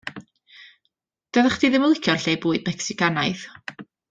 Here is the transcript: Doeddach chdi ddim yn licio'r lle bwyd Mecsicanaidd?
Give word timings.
Doeddach 1.35 1.59
chdi 1.59 1.71
ddim 1.75 1.85
yn 1.89 1.93
licio'r 1.95 2.25
lle 2.25 2.35
bwyd 2.47 2.67
Mecsicanaidd? 2.71 3.47